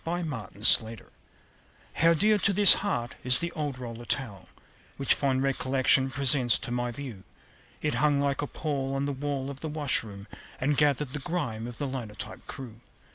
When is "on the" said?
8.95-9.11